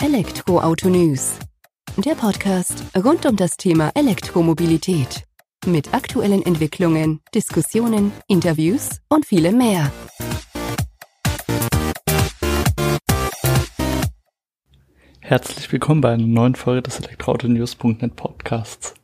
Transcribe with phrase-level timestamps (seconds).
[0.00, 1.40] Elektroauto News.
[1.96, 5.24] Der Podcast rund um das Thema Elektromobilität.
[5.66, 9.90] Mit aktuellen Entwicklungen, Diskussionen, Interviews und vielem mehr.
[15.18, 18.94] Herzlich willkommen bei einer neuen Folge des Elektroauto-News.net Podcasts.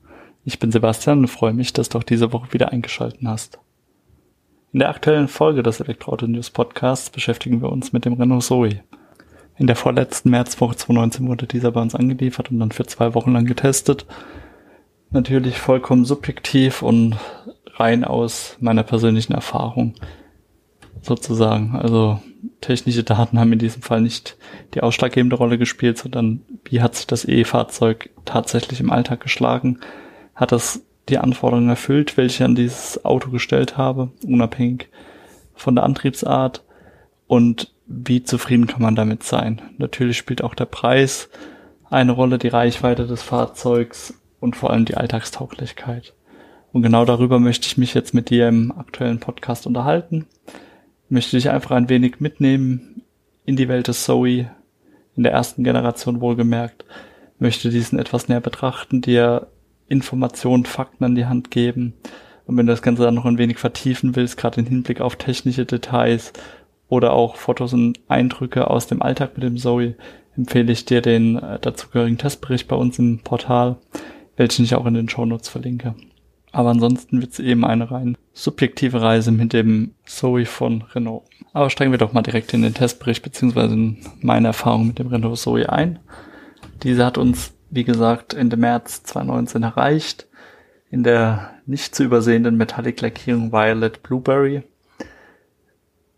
[0.45, 3.59] Ich bin Sebastian und freue mich, dass du auch diese Woche wieder eingeschaltet hast.
[4.73, 8.85] In der aktuellen Folge des Elektroauto News Podcasts beschäftigen wir uns mit dem Renault Zoe.
[9.57, 13.32] In der vorletzten Märzwoche 2019 wurde dieser bei uns angeliefert und dann für zwei Wochen
[13.32, 14.07] lang getestet.
[15.11, 17.17] Natürlich vollkommen subjektiv und
[17.75, 19.95] rein aus meiner persönlichen Erfahrung
[21.03, 21.76] sozusagen.
[21.76, 22.21] Also
[22.61, 24.36] technische Daten haben in diesem Fall nicht
[24.75, 29.79] die ausschlaggebende Rolle gespielt, sondern wie hat sich das E-Fahrzeug tatsächlich im Alltag geschlagen?
[30.34, 34.89] Hat das die Anforderungen erfüllt, welche ich an dieses Auto gestellt habe, unabhängig
[35.55, 36.64] von der Antriebsart
[37.27, 39.61] und wie zufrieden kann man damit sein.
[39.79, 41.29] Natürlich spielt auch der Preis
[41.91, 46.15] eine Rolle, die Reichweite des Fahrzeugs und vor allem die Alltagstauglichkeit.
[46.73, 50.27] Und genau darüber möchte ich mich jetzt mit dir im aktuellen Podcast unterhalten.
[51.09, 53.03] Möchte dich einfach ein wenig mitnehmen
[53.45, 54.51] in die Welt des Zoe,
[55.17, 56.85] in der ersten Generation wohlgemerkt,
[57.39, 59.48] möchte diesen etwas näher betrachten, dir
[59.87, 61.95] Informationen, Fakten an die Hand geben.
[62.47, 65.17] Und wenn du das Ganze dann noch ein wenig vertiefen willst, gerade im Hinblick auf
[65.17, 66.33] technische Details
[66.89, 69.95] oder auch Fotos und Eindrücke aus dem Alltag mit dem Zoe,
[70.37, 73.77] empfehle ich dir den äh, dazugehörigen Testbericht bei uns im Portal,
[74.37, 75.95] welchen ich auch in den Shownotes verlinke.
[76.53, 81.25] Aber ansonsten wird es eben eine rein subjektive Reise mit dem Zoe von Renault.
[81.53, 85.09] Aber steigen wir doch mal direkt in den Testbericht beziehungsweise in meine Erfahrung mit dem
[85.09, 85.98] Renault Zoe ein.
[86.83, 90.29] Diese hat uns wie gesagt, Ende März 2019 erreicht.
[90.91, 94.63] In der nicht zu übersehenden Metallic-Lackierung Violet Blueberry,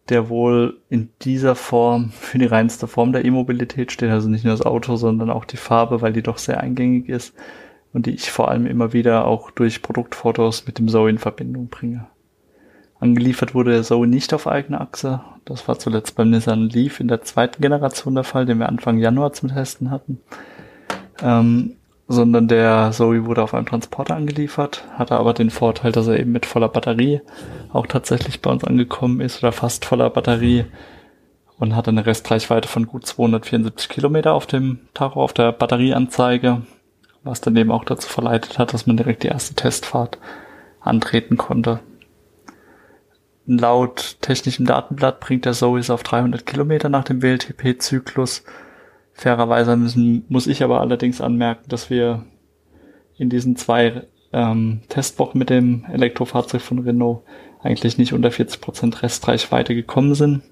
[0.09, 4.53] der wohl in dieser Form für die reinste Form der E-Mobilität steht, also nicht nur
[4.53, 7.35] das Auto, sondern auch die Farbe, weil die doch sehr eingängig ist
[7.93, 11.69] und die ich vor allem immer wieder auch durch Produktfotos mit dem Zoe in Verbindung
[11.69, 12.07] bringe.
[12.99, 15.21] Angeliefert wurde der Zoe nicht auf eigene Achse.
[15.45, 18.99] Das war zuletzt beim Nissan Leaf in der zweiten Generation der Fall, den wir Anfang
[18.99, 20.21] Januar zum Testen hatten
[21.23, 21.76] ähm,
[22.09, 26.33] sondern der Zoe wurde auf einem Transporter angeliefert, hatte aber den Vorteil, dass er eben
[26.33, 27.21] mit voller Batterie
[27.73, 30.65] auch tatsächlich bei uns angekommen ist oder fast voller Batterie
[31.59, 36.63] und hatte eine Restreichweite von gut 274 Kilometer auf dem Tacho, auf der Batterieanzeige,
[37.25, 40.19] was dann eben auch dazu verleitet hat, dass man direkt die erste Testfahrt
[40.81, 41.81] antreten konnte.
[43.47, 48.45] Laut technischem Datenblatt bringt der Zoe es auf 300 Kilometer nach dem WLTP-Zyklus
[49.17, 52.27] Fairerweise müssen, muss ich aber allerdings anmerken, dass wir
[53.17, 57.23] in diesen zwei ähm, Testwochen mit dem Elektrofahrzeug von Renault
[57.63, 60.43] eigentlich nicht unter 40% Restreichweite gekommen sind.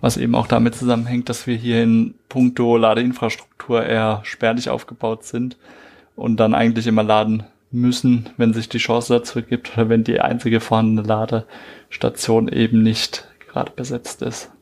[0.00, 5.56] Was eben auch damit zusammenhängt, dass wir hier in puncto Ladeinfrastruktur eher spärlich aufgebaut sind
[6.14, 7.42] und dann eigentlich immer laden
[7.72, 13.26] müssen, wenn sich die Chance dazu gibt oder wenn die einzige vorhandene Ladestation eben nicht
[13.50, 14.52] gerade besetzt ist.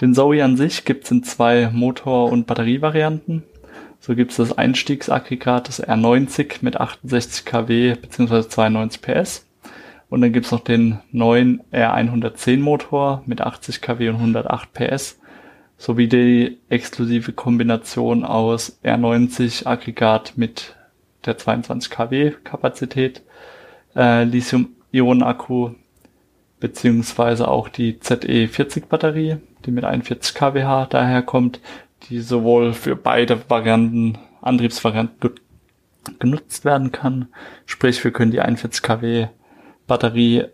[0.00, 3.42] Den Zoe an sich gibt es in zwei Motor- und Batterievarianten.
[4.00, 8.48] So gibt es das Einstiegsaggregat, das R90 mit 68 kW bzw.
[8.48, 9.46] 92 PS.
[10.08, 15.18] Und dann gibt es noch den neuen R110 Motor mit 80 kW und 108 PS
[15.76, 20.76] sowie die exklusive Kombination aus R90 Aggregat mit
[21.26, 23.22] der 22 kW Kapazität,
[23.94, 25.72] äh, Lithium-Ionen-Akku
[26.58, 31.60] beziehungsweise auch die ZE40 Batterie die mit 41 kWh daherkommt,
[32.08, 35.32] die sowohl für beide Varianten, Antriebsvarianten
[36.18, 37.28] genutzt werden kann.
[37.66, 39.28] Sprich, wir können die 41 kW
[39.86, 40.44] Batterie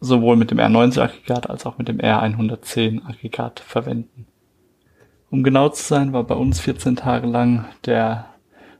[0.00, 4.26] sowohl mit dem R90 Aggregat als auch mit dem R110 Aggregat verwenden.
[5.30, 8.26] Um genau zu sein, war bei uns 14 Tage lang der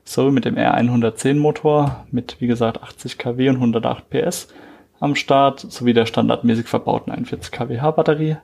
[0.03, 4.49] Zoe mit dem R110 Motor mit, wie gesagt, 80 kW und 108 PS
[4.99, 8.37] am Start sowie der standardmäßig verbauten 41 kWh Batterie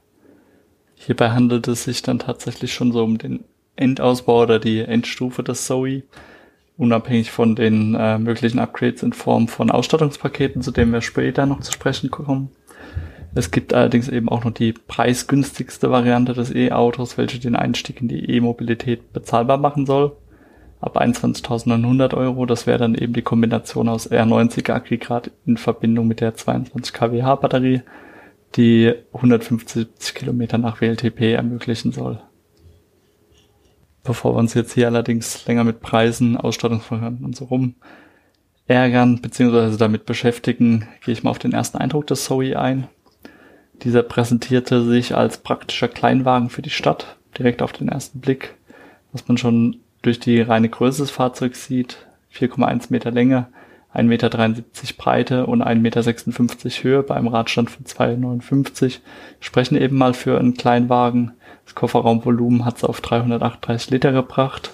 [1.01, 3.45] Hierbei handelt es sich dann tatsächlich schon so um den
[3.77, 6.03] Endausbau oder die Endstufe des Zoe,
[6.77, 11.61] unabhängig von den äh, möglichen Upgrades in Form von Ausstattungspaketen, zu denen wir später noch
[11.61, 12.49] zu sprechen kommen.
[13.33, 18.09] Es gibt allerdings eben auch noch die preisgünstigste Variante des E-Autos, welche den Einstieg in
[18.09, 20.11] die E-Mobilität bezahlbar machen soll.
[20.81, 26.19] Ab 21.900 Euro, das wäre dann eben die Kombination aus R90 Aggregat in Verbindung mit
[26.19, 27.83] der 22 kWh Batterie
[28.55, 32.21] die 150 Kilometer nach WLTP ermöglichen soll.
[34.03, 37.75] Bevor wir uns jetzt hier allerdings länger mit Preisen, Ausstattungsvarianten und so rum
[38.67, 39.77] ärgern bzw.
[39.77, 42.87] damit beschäftigen, gehe ich mal auf den ersten Eindruck des Zoe ein.
[43.83, 48.55] Dieser präsentierte sich als praktischer Kleinwagen für die Stadt, direkt auf den ersten Blick.
[49.11, 53.47] Was man schon durch die reine Größe des Fahrzeugs sieht, 4,1 Meter Länge,
[53.93, 54.29] 1,73 Meter
[54.97, 58.99] Breite und 1,56 Meter Höhe bei einem Radstand von 2,59
[59.39, 61.33] sprechen eben mal für einen Kleinwagen.
[61.65, 64.71] Das Kofferraumvolumen hat es auf 338 Liter gebracht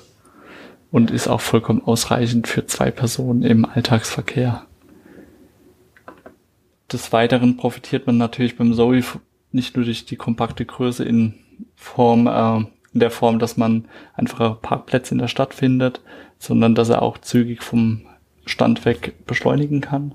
[0.91, 4.65] und ist auch vollkommen ausreichend für zwei Personen im Alltagsverkehr.
[6.91, 9.01] Des Weiteren profitiert man natürlich beim Zoe
[9.51, 11.35] nicht nur durch die kompakte Größe in
[11.75, 16.01] Form, äh, in der Form, dass man einfache Parkplätze in der Stadt findet,
[16.37, 18.01] sondern dass er auch zügig vom
[18.45, 20.13] Stand weg beschleunigen kann.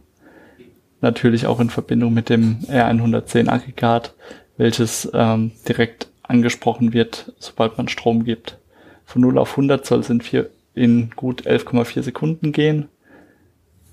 [1.01, 4.15] Natürlich auch in Verbindung mit dem R110 Aggregat,
[4.57, 8.59] welches ähm, direkt angesprochen wird, sobald man Strom gibt.
[9.05, 12.89] Von 0 auf 100 soll es in, vier, in gut 11,4 Sekunden gehen.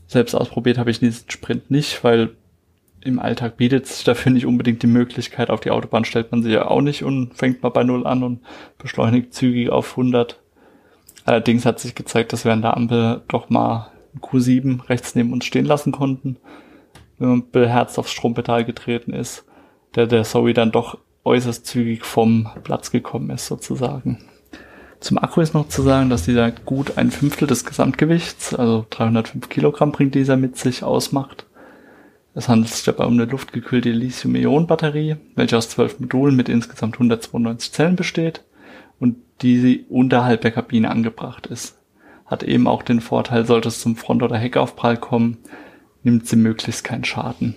[0.08, 2.32] Selbst ausprobiert habe ich diesen Sprint nicht, weil
[3.02, 5.50] im Alltag bietet sich dafür nicht unbedingt die Möglichkeit.
[5.50, 8.24] Auf die Autobahn stellt man sich ja auch nicht und fängt mal bei 0 an
[8.24, 8.42] und
[8.78, 10.40] beschleunigt zügig auf 100.
[11.26, 15.46] Allerdings hat sich gezeigt, dass wir an der Ampel doch mal Q7 rechts neben uns
[15.46, 16.38] stehen lassen konnten,
[17.20, 19.46] wenn man beherzt aufs Strompedal getreten ist,
[19.96, 24.20] der der Zoe dann doch äußerst zügig vom Platz gekommen ist sozusagen.
[25.00, 29.50] Zum Akku ist noch zu sagen, dass dieser gut ein Fünftel des Gesamtgewichts, also 305
[29.50, 31.46] Kilogramm bringt dieser mit sich, ausmacht.
[32.34, 37.72] Es handelt sich dabei um eine luftgekühlte Lithium-Ionen-Batterie, welche aus zwölf Modulen mit insgesamt 192
[37.72, 38.44] Zellen besteht
[39.00, 41.78] und die unterhalb der Kabine angebracht ist
[42.28, 45.38] hat eben auch den Vorteil, sollte es zum Front- oder Heckaufprall kommen,
[46.04, 47.56] nimmt sie möglichst keinen Schaden.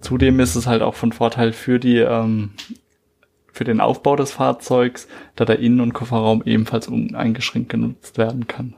[0.00, 2.50] Zudem ist es halt auch von Vorteil für die ähm,
[3.54, 5.06] für den Aufbau des Fahrzeugs,
[5.36, 8.74] da der Innen- und Kofferraum ebenfalls uneingeschränkt genutzt werden kann.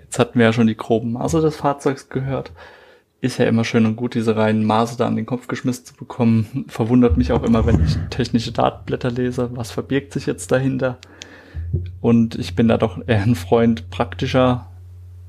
[0.00, 2.52] Jetzt hatten wir ja schon die groben Maße des Fahrzeugs gehört.
[3.20, 5.94] Ist ja immer schön und gut, diese reinen Maße da an den Kopf geschmissen zu
[5.94, 6.64] bekommen.
[6.66, 9.50] Verwundert mich auch immer, wenn ich technische Datenblätter lese.
[9.54, 10.98] Was verbirgt sich jetzt dahinter?
[12.00, 14.66] Und ich bin da doch eher ein Freund praktischer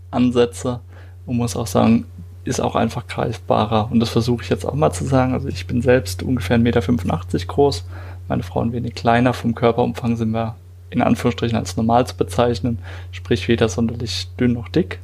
[0.09, 0.81] Ansätze
[1.25, 2.05] und muss auch sagen,
[2.43, 3.89] ist auch einfach greifbarer.
[3.91, 5.33] Und das versuche ich jetzt auch mal zu sagen.
[5.33, 7.85] Also ich bin selbst ungefähr 1,85 Meter groß.
[8.27, 9.33] Meine Frau ein wenig kleiner.
[9.33, 10.55] Vom Körperumfang sind wir
[10.89, 12.79] in Anführungsstrichen als normal zu bezeichnen.
[13.11, 14.99] Sprich weder sonderlich dünn noch dick.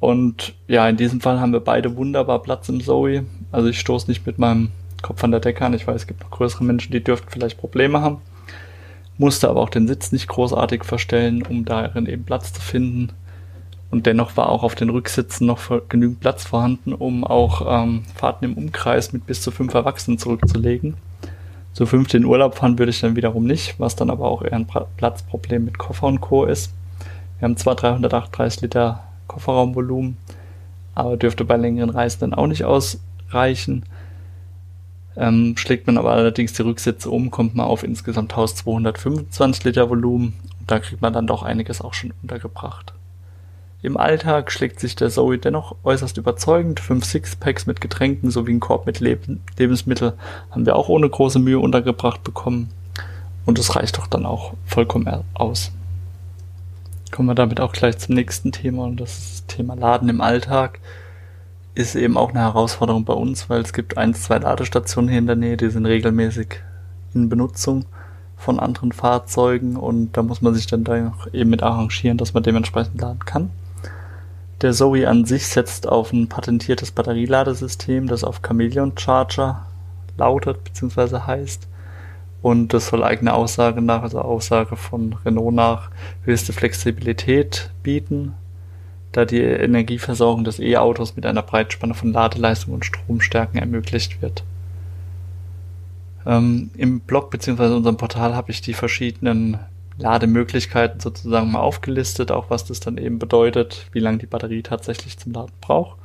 [0.00, 3.24] Und ja, in diesem Fall haben wir beide wunderbar Platz im Zoe.
[3.52, 4.70] Also ich stoße nicht mit meinem
[5.02, 5.74] Kopf an der Decke an.
[5.74, 8.18] Ich weiß, es gibt noch größere Menschen, die dürften vielleicht Probleme haben
[9.18, 13.12] musste aber auch den Sitz nicht großartig verstellen, um darin eben Platz zu finden.
[13.90, 18.44] Und dennoch war auch auf den Rücksitzen noch genügend Platz vorhanden, um auch ähm, Fahrten
[18.44, 20.94] im Umkreis mit bis zu fünf Erwachsenen zurückzulegen.
[21.72, 24.54] Zu fünf in Urlaub fahren würde ich dann wiederum nicht, was dann aber auch eher
[24.54, 24.66] ein
[24.96, 26.44] Platzproblem mit Koffer und Co.
[26.44, 26.72] ist.
[27.38, 30.16] Wir haben zwar 338 Liter Kofferraumvolumen,
[30.94, 33.84] aber dürfte bei längeren Reisen dann auch nicht ausreichen.
[35.16, 40.34] Ähm, schlägt man aber allerdings die Rücksitze um, kommt man auf insgesamt 1225 Liter Volumen.
[40.60, 42.92] Und da kriegt man dann doch einiges auch schon untergebracht.
[43.82, 46.80] Im Alltag schlägt sich der Zoe dennoch äußerst überzeugend.
[46.80, 49.20] Fünf Sixpacks mit Getränken sowie ein Korb mit Leb
[49.58, 50.14] Lebensmitteln
[50.50, 52.70] haben wir auch ohne große Mühe untergebracht bekommen.
[53.44, 55.70] Und es reicht doch dann auch vollkommen aus.
[57.12, 60.20] Kommen wir damit auch gleich zum nächsten Thema und das ist das Thema Laden im
[60.20, 60.80] Alltag
[61.76, 65.26] ist eben auch eine Herausforderung bei uns, weil es gibt ein, zwei Ladestationen hier in
[65.26, 66.62] der Nähe, die sind regelmäßig
[67.12, 67.84] in Benutzung
[68.34, 72.42] von anderen Fahrzeugen und da muss man sich dann da eben mit arrangieren, dass man
[72.42, 73.50] dementsprechend laden kann.
[74.62, 79.66] Der Zoe an sich setzt auf ein patentiertes Batterieladesystem, das auf Chameleon Charger
[80.16, 81.20] lautet bzw.
[81.26, 81.68] heißt.
[82.40, 85.90] Und das soll eigene Aussage nach, also Aussage von Renault nach,
[86.24, 88.32] höchste Flexibilität bieten,
[89.16, 94.44] da die Energieversorgung des E-Autos mit einer Breitspanne von Ladeleistung und Stromstärken ermöglicht wird.
[96.26, 97.74] Ähm, Im Blog bzw.
[97.74, 99.58] unserem Portal habe ich die verschiedenen
[99.98, 105.18] Lademöglichkeiten sozusagen mal aufgelistet, auch was das dann eben bedeutet, wie lange die Batterie tatsächlich
[105.18, 105.96] zum Laden braucht.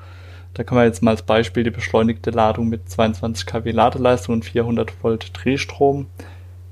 [0.53, 4.46] Da kann man jetzt mal als Beispiel die beschleunigte Ladung mit 22 kW Ladeleistung und
[4.46, 6.08] 400 Volt Drehstrom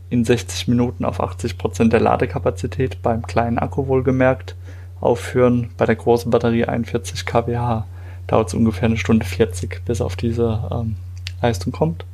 [0.09, 4.55] in 60 Minuten auf 80 Prozent der Ladekapazität beim kleinen Akku wohlgemerkt
[5.01, 5.69] aufführen.
[5.77, 7.83] Bei der großen Batterie 41 kWh
[8.27, 10.95] dauert es ungefähr eine Stunde 40, bis auf diese ähm,
[11.41, 12.05] Leistung kommt.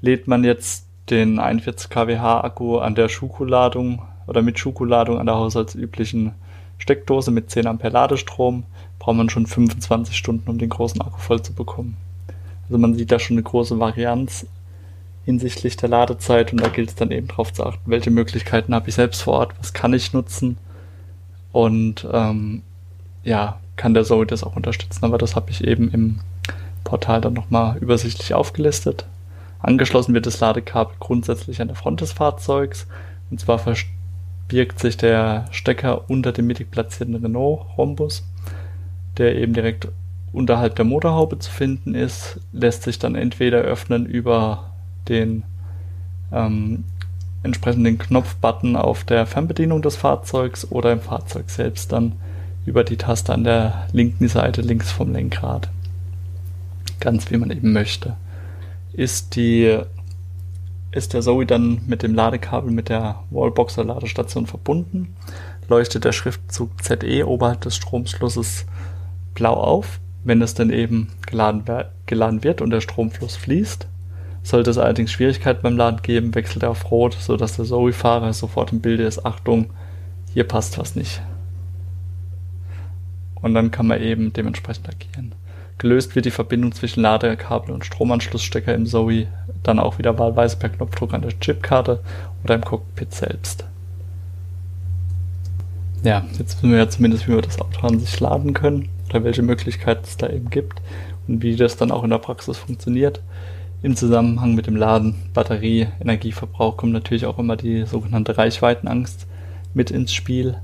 [0.00, 5.36] Lädt man jetzt den 41 kWh Akku an der Schuko-Ladung oder mit Schuko-Ladung an der
[5.36, 6.32] haushaltsüblichen
[6.78, 8.64] Steckdose mit 10 Ampere Ladestrom,
[8.98, 11.96] braucht man schon 25 Stunden, um den großen Akku voll zu bekommen.
[12.64, 14.46] Also man sieht da schon eine große Varianz
[15.24, 18.88] hinsichtlich der Ladezeit und da gilt es dann eben darauf zu achten, welche Möglichkeiten habe
[18.88, 20.56] ich selbst vor Ort, was kann ich nutzen
[21.52, 22.62] und ähm,
[23.24, 26.20] ja, kann der Zoe das auch unterstützen, aber das habe ich eben im
[26.84, 29.06] Portal dann nochmal übersichtlich aufgelistet.
[29.60, 32.86] Angeschlossen wird das Ladekabel grundsätzlich an der Front des Fahrzeugs.
[33.30, 33.60] Und zwar
[34.48, 38.24] birgt sich der Stecker unter dem mittig platzierten Renault Rhombus,
[39.16, 39.88] der eben direkt
[40.32, 44.70] unterhalb der Motorhaube zu finden ist, lässt sich dann entweder öffnen über
[45.08, 45.42] den
[46.32, 46.84] ähm,
[47.42, 52.12] entsprechenden Knopfbutton auf der Fernbedienung des Fahrzeugs oder im Fahrzeug selbst dann
[52.66, 55.70] über die Taste an der linken Seite links vom Lenkrad.
[57.00, 58.16] Ganz wie man eben möchte.
[58.92, 59.78] Ist die
[60.90, 65.14] ist der Zoe dann mit dem Ladekabel mit der Wallboxer Ladestation verbunden,
[65.68, 68.64] leuchtet der Schriftzug ZE oberhalb des Stromflusses
[69.34, 71.64] blau auf, wenn es dann eben geladen,
[72.06, 73.86] geladen wird und der Stromfluss fließt.
[74.48, 78.72] Sollte es allerdings Schwierigkeiten beim Laden geben, wechselt er auf Rot, sodass der Zoe-Fahrer sofort
[78.72, 79.68] im Bilde ist, Achtung,
[80.32, 81.20] hier passt was nicht.
[83.34, 85.34] Und dann kann man eben dementsprechend agieren.
[85.76, 89.26] Gelöst wird die Verbindung zwischen Ladekabel und Stromanschlussstecker im Zoe
[89.64, 92.00] dann auch wieder wahlweise per Knopfdruck an der Chipkarte
[92.42, 93.66] oder im Cockpit selbst.
[96.04, 99.24] Ja, jetzt wissen wir ja zumindest, wie wir das Auto an sich laden können oder
[99.24, 100.80] welche Möglichkeiten es da eben gibt
[101.26, 103.20] und wie das dann auch in der Praxis funktioniert.
[103.82, 109.26] Im Zusammenhang mit dem Laden, Batterie, Energieverbrauch kommt natürlich auch immer die sogenannte Reichweitenangst
[109.74, 110.56] mit ins Spiel,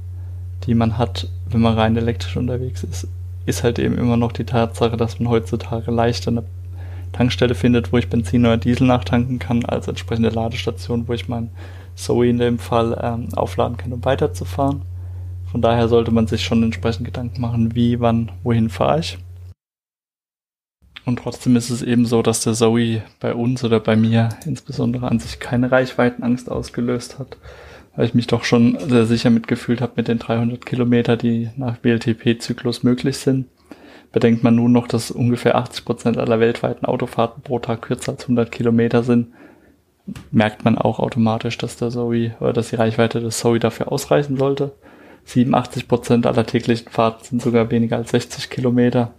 [0.67, 3.09] die man hat, wenn man rein elektrisch unterwegs ist
[3.47, 6.45] ist halt eben immer noch die Tatsache, dass man heutzutage leichter eine
[7.13, 11.51] Tankstelle findet, wo ich Benzin oder Diesel nachtanken kann, als entsprechende Ladestation, wo ich mein
[11.95, 14.83] Zoe in dem Fall ähm, aufladen kann, um weiterzufahren.
[15.47, 19.19] Von daher sollte man sich schon entsprechend Gedanken machen, wie, wann, wohin fahre ich.
[21.05, 25.09] Und trotzdem ist es eben so, dass der Zoe bei uns oder bei mir insbesondere
[25.09, 27.37] an sich keine Reichweitenangst ausgelöst hat
[27.97, 31.77] weil ich mich doch schon sehr sicher mitgefühlt habe mit den 300 Kilometer, die nach
[31.83, 33.47] WLTP-Zyklus möglich sind.
[34.13, 38.23] Bedenkt man nun noch, dass ungefähr 80 Prozent aller weltweiten Autofahrten pro Tag kürzer als
[38.23, 39.29] 100 Kilometer sind,
[40.31, 44.37] merkt man auch automatisch, dass der Zoe oder dass die Reichweite des Zoe dafür ausreichen
[44.37, 44.73] sollte.
[45.25, 49.13] 87 Prozent aller täglichen Fahrten sind sogar weniger als 60 Kilometer,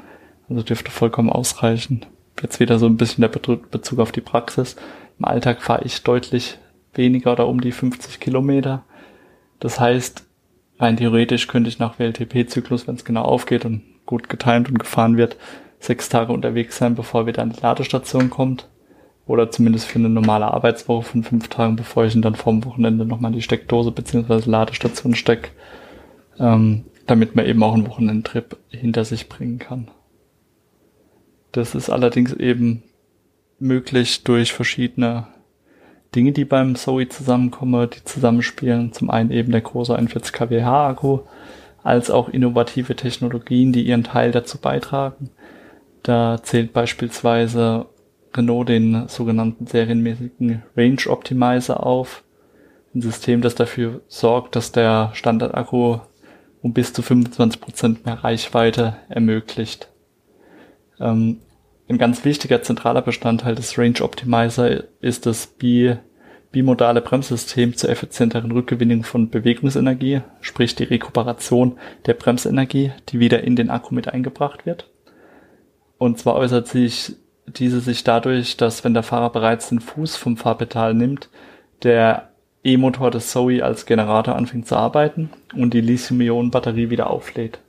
[0.49, 2.05] also dürfte vollkommen ausreichen.
[2.41, 4.75] Jetzt wieder so ein bisschen der Bezug auf die Praxis.
[5.19, 6.57] Im Alltag fahre ich deutlich
[6.93, 8.83] weniger oder um die 50 Kilometer.
[9.59, 10.25] Das heißt,
[10.79, 15.17] rein theoretisch könnte ich nach WLTP-Zyklus, wenn es genau aufgeht und gut getimt und gefahren
[15.17, 15.37] wird,
[15.79, 18.67] sechs Tage unterwegs sein, bevor wieder an die Ladestation kommt.
[19.27, 23.05] Oder zumindest für eine normale Arbeitswoche von fünf Tagen, bevor ich ihn dann vorm Wochenende
[23.05, 24.47] nochmal in die Steckdose bzw.
[24.49, 25.51] Ladestation steck,
[26.37, 29.87] ähm, damit man eben auch einen Wochenendtrip hinter sich bringen kann.
[31.55, 32.83] Das ist allerdings eben
[33.59, 35.27] möglich durch verschiedene
[36.13, 38.91] Dinge, die beim Zoe zusammenkommen, die zusammenspielen.
[38.91, 41.19] Zum einen eben der große 41 kWh Akku,
[41.81, 45.29] als auch innovative Technologien, die ihren Teil dazu beitragen.
[46.03, 47.85] Da zählt beispielsweise
[48.35, 52.25] Renault den sogenannten serienmäßigen Range Optimizer auf.
[52.93, 55.99] Ein System, das dafür sorgt, dass der Standardakku
[56.61, 59.87] um bis zu 25 Prozent mehr Reichweite ermöglicht.
[60.99, 61.39] Ähm,
[61.87, 65.95] ein ganz wichtiger zentraler Bestandteil des Range Optimizer ist das bi
[66.51, 73.57] bimodale Bremssystem zur effizienteren Rückgewinnung von Bewegungsenergie, sprich die Rekuperation der Bremsenergie, die wieder in
[73.57, 74.89] den Akku mit eingebracht wird.
[75.97, 80.37] Und zwar äußert sich diese sich dadurch, dass wenn der Fahrer bereits den Fuß vom
[80.37, 81.29] Fahrpedal nimmt,
[81.83, 82.29] der
[82.63, 87.59] E-Motor des Zoe als Generator anfängt zu arbeiten und die Lithium-Ionen-Batterie wieder auflädt.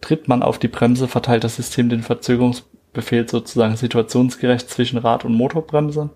[0.00, 2.64] Tritt man auf die Bremse, verteilt das System den Verzögerungs
[2.94, 6.10] befehlt sozusagen situationsgerecht zwischen Rad- und Motorbremse,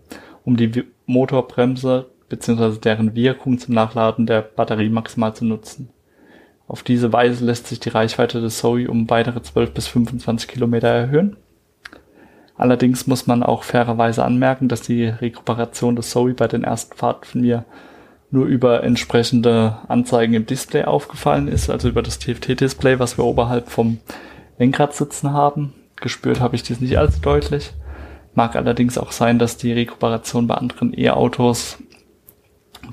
[0.45, 2.79] um die Motorbremse bzw.
[2.79, 5.91] deren Wirkung zum Nachladen der Batterie maximal zu nutzen.
[6.67, 10.89] Auf diese Weise lässt sich die Reichweite des Zoe um weitere 12 bis 25 Kilometer
[10.89, 11.37] erhöhen.
[12.57, 17.25] Allerdings muss man auch fairerweise anmerken, dass die Rekuperation des Zoe bei den ersten Fahrten
[17.25, 17.65] von mir
[18.31, 23.71] nur über entsprechende Anzeigen im Display aufgefallen ist, also über das TFT-Display, was wir oberhalb
[23.71, 23.99] vom
[24.59, 25.73] Lenkrad sitzen haben.
[26.01, 27.73] Gespürt habe ich dies nicht allzu deutlich.
[28.35, 31.79] Mag allerdings auch sein, dass die Rekuperation bei anderen E-Autos,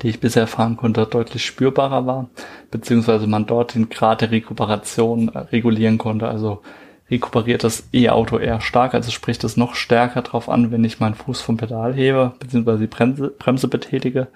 [0.02, 2.30] die ich bisher fahren konnte, deutlich spürbarer war,
[2.72, 6.28] beziehungsweise man dort den Grad der Rekuperation äh, regulieren konnte.
[6.28, 6.62] Also
[7.10, 11.14] rekuperiert das E-Auto eher stark, also spricht es noch stärker drauf an, wenn ich meinen
[11.14, 14.28] Fuß vom Pedal hebe, beziehungsweise die Bremse, Bremse betätige,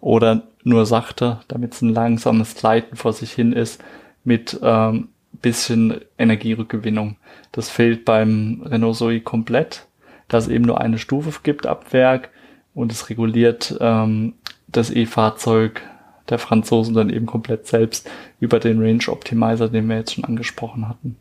[0.00, 3.82] oder nur sachte, damit es ein langsames Gleiten vor sich hin ist,
[4.24, 7.16] mit ähm, bisschen Energierückgewinnung.
[7.52, 9.86] Das fehlt beim Renault Zoe komplett,
[10.28, 12.30] da es eben nur eine Stufe gibt ab Werk
[12.74, 14.34] und es reguliert ähm,
[14.66, 15.82] das E-Fahrzeug
[16.28, 18.08] der Franzosen dann eben komplett selbst
[18.38, 21.16] über den Range Optimizer, den wir jetzt schon angesprochen hatten.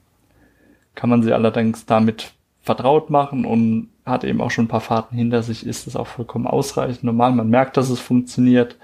[0.95, 5.15] Kann man sie allerdings damit vertraut machen und hat eben auch schon ein paar Fahrten
[5.15, 7.03] hinter sich, ist es auch vollkommen ausreichend.
[7.03, 8.75] Normal, man merkt, dass es funktioniert.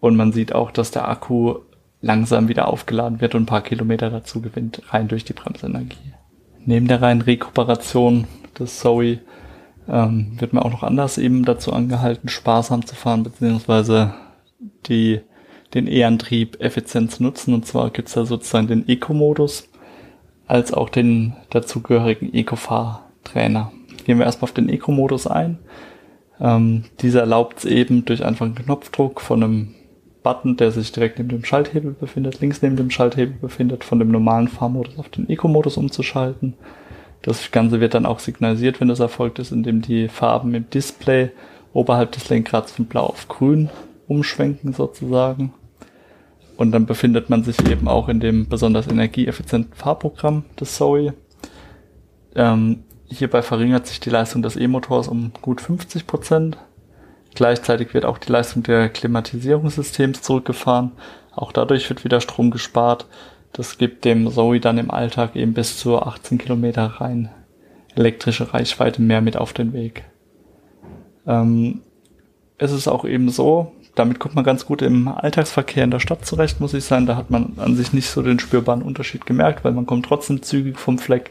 [0.00, 1.56] Und man sieht auch, dass der Akku
[2.00, 6.14] langsam wieder aufgeladen wird und ein paar Kilometer dazu gewinnt, rein durch die Bremsenergie.
[6.64, 8.26] Neben der reinen Rekuperation
[8.58, 9.20] des Zoe
[9.88, 14.14] ähm, wird man auch noch anders eben dazu angehalten, sparsam zu fahren, beziehungsweise
[14.86, 15.20] die,
[15.74, 17.54] den E-Antrieb effizient zu nutzen.
[17.54, 19.68] Und zwar gibt's da sozusagen den Eco-Modus
[20.46, 23.72] als auch den dazugehörigen Eco-Fahrtrainer.
[24.04, 25.58] Gehen wir erstmal auf den Eco-Modus ein.
[26.40, 29.74] Ähm, dieser erlaubt es eben durch einfachen Knopfdruck von einem
[30.28, 34.10] Button, der sich direkt neben dem Schalthebel befindet, links neben dem Schalthebel befindet, von dem
[34.10, 36.52] normalen Fahrmodus auf den Eco-Modus umzuschalten.
[37.22, 41.30] Das Ganze wird dann auch signalisiert, wenn das erfolgt ist, indem die Farben im Display
[41.72, 43.70] oberhalb des Lenkrads von blau auf grün
[44.06, 45.54] umschwenken sozusagen.
[46.58, 51.14] Und dann befindet man sich eben auch in dem besonders energieeffizienten Fahrprogramm des Zoe.
[52.34, 56.58] Ähm, hierbei verringert sich die Leistung des E-Motors um gut 50 Prozent.
[57.38, 60.90] Gleichzeitig wird auch die Leistung der Klimatisierungssystems zurückgefahren.
[61.30, 63.06] Auch dadurch wird wieder Strom gespart.
[63.52, 67.30] Das gibt dem Zoe dann im Alltag eben bis zu 18 Kilometer rein
[67.94, 70.02] elektrische Reichweite mehr mit auf den Weg.
[71.28, 71.82] Ähm,
[72.58, 76.26] es ist auch eben so, damit kommt man ganz gut im Alltagsverkehr in der Stadt
[76.26, 77.06] zurecht, muss ich sagen.
[77.06, 80.42] Da hat man an sich nicht so den spürbaren Unterschied gemerkt, weil man kommt trotzdem
[80.42, 81.30] zügig vom Fleck.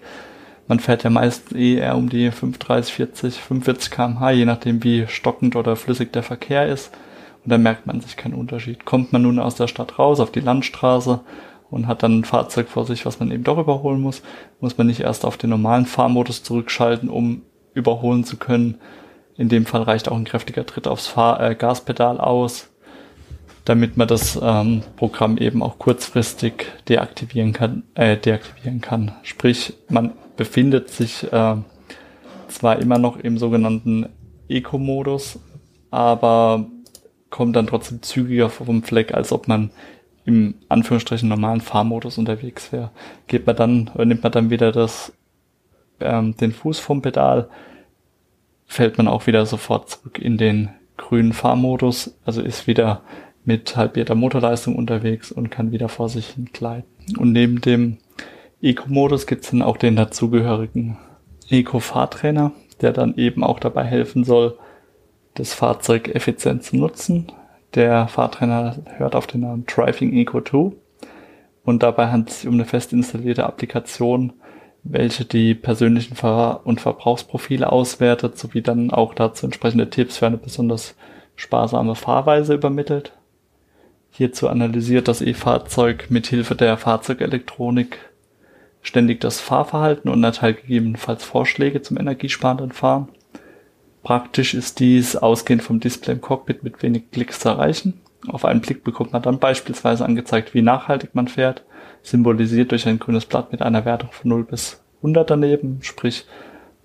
[0.67, 5.07] Man fährt ja meist eh eher um die 35, 40, 45 kmh, je nachdem wie
[5.07, 6.91] stockend oder flüssig der Verkehr ist.
[7.43, 8.83] Und da merkt man sich keinen Unterschied.
[8.83, 11.21] Kommt man nun aus der Stadt raus auf die Landstraße
[11.69, 14.21] und hat dann ein Fahrzeug vor sich, was man eben doch überholen muss,
[14.59, 17.43] muss man nicht erst auf den normalen Fahrmodus zurückschalten, um
[17.73, 18.75] überholen zu können,
[19.37, 22.69] in dem Fall reicht auch ein kräftiger Tritt aufs Fahr äh, Gaspedal aus,
[23.65, 29.11] damit man das ähm, Programm eben auch kurzfristig deaktivieren kann, äh, deaktivieren kann.
[29.21, 31.55] Sprich, man befindet sich äh,
[32.47, 34.07] zwar immer noch im sogenannten
[34.47, 35.39] Eco-Modus,
[35.91, 36.65] aber
[37.29, 39.71] kommt dann trotzdem zügiger vom Fleck, als ob man
[40.25, 42.91] im Anführungsstrichen normalen Fahrmodus unterwegs wäre.
[43.27, 45.13] Geht man dann, nimmt man dann wieder das,
[45.99, 47.49] ähm, den Fuß vom Pedal,
[48.65, 53.01] fällt man auch wieder sofort zurück in den grünen Fahrmodus, also ist wieder
[53.45, 57.17] mit halbierter Motorleistung unterwegs und kann wieder vor sich hin gleiten.
[57.17, 57.97] Und neben dem
[58.61, 60.97] Eco-Modus gibt es dann auch den dazugehörigen
[61.49, 64.57] Eco-Fahrtrainer, der dann eben auch dabei helfen soll,
[65.35, 67.31] das Fahrzeug effizient zu nutzen.
[67.75, 70.75] Der Fahrtrainer hört auf den Namen Driving Eco 2
[71.63, 74.33] und dabei handelt es sich um eine fest installierte Applikation,
[74.83, 80.37] welche die persönlichen Fahr- und Verbrauchsprofile auswertet, sowie dann auch dazu entsprechende Tipps für eine
[80.37, 80.95] besonders
[81.35, 83.13] sparsame Fahrweise übermittelt.
[84.09, 87.99] Hierzu analysiert das E-Fahrzeug mit Hilfe der Fahrzeugelektronik
[88.87, 93.09] ständig das Fahrverhalten und erteilt gegebenenfalls Vorschläge zum energiesparenden Fahren.
[94.01, 97.99] Praktisch ist dies ausgehend vom Display im Cockpit mit wenig Klicks zu erreichen.
[98.29, 101.63] Auf einen Blick bekommt man dann beispielsweise angezeigt, wie nachhaltig man fährt,
[102.01, 106.25] symbolisiert durch ein grünes Blatt mit einer Wertung von 0 bis 100 daneben, sprich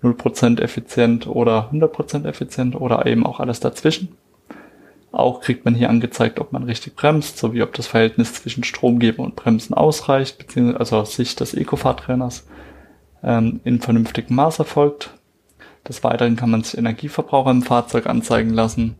[0.03, 4.09] 0% effizient oder 100% effizient oder eben auch alles dazwischen.
[5.13, 9.23] Auch kriegt man hier angezeigt, ob man richtig bremst, sowie ob das Verhältnis zwischen Stromgeber
[9.23, 12.45] und Bremsen ausreicht, beziehungsweise also aus Sicht des Eco-Fahrtrainers
[13.23, 15.11] ähm, in vernünftigem Maß erfolgt.
[15.87, 18.97] Des Weiteren kann man sich Energieverbrauch im Fahrzeug anzeigen lassen,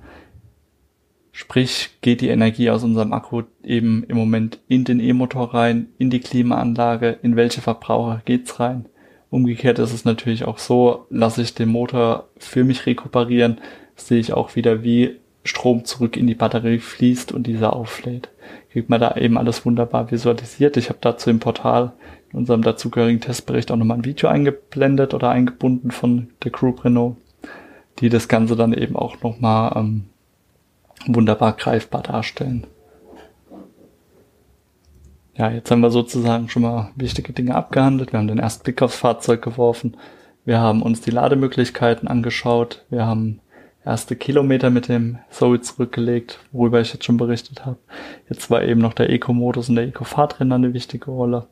[1.35, 6.11] Sprich, geht die Energie aus unserem Akku eben im Moment in den E-Motor rein, in
[6.11, 8.85] die Klimaanlage, in welche Verbraucher geht's rein.
[9.31, 13.59] Umgekehrt ist es natürlich auch so, lasse ich den Motor für mich rekuperieren,
[13.95, 18.29] sehe ich auch wieder, wie Strom zurück in die Batterie fließt und dieser auflädt.
[18.71, 20.77] Kriegt man da eben alles wunderbar visualisiert.
[20.77, 21.93] Ich habe dazu im Portal
[22.31, 27.17] in unserem dazugehörigen Testbericht auch nochmal ein Video eingeblendet oder eingebunden von der Group Renault,
[27.99, 30.05] die das Ganze dann eben auch nochmal ähm,
[31.05, 32.65] wunderbar greifbar darstellen.
[35.35, 38.13] Ja, jetzt haben wir sozusagen schon mal wichtige Dinge abgehandelt.
[38.13, 39.97] Wir haben den ersten Blick aufs Fahrzeug geworfen.
[40.45, 42.85] Wir haben uns die Lademöglichkeiten angeschaut.
[42.89, 43.39] Wir haben
[43.85, 47.77] erste Kilometer mit dem Zoe zurückgelegt, worüber ich jetzt schon berichtet habe.
[48.29, 51.47] Jetzt war eben noch der Eco-Modus und der Eco-Fahrtrainer eine wichtige Rolle.